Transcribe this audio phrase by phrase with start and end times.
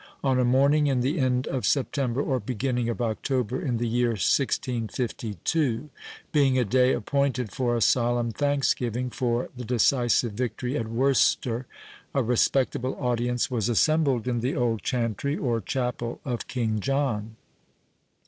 [0.23, 4.13] On a morning in the end of September, or beginning of October, in the year
[4.13, 5.89] 1652,
[6.31, 11.67] being a day appointed for a solemn thanksgiving for the decisive victory at Worcester,
[12.15, 17.35] a respectable audience was assembled in the old chantry, or chapel of King John.